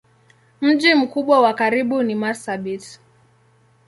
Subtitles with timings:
[0.61, 2.99] Mji mkubwa wa karibu ni Marsabit.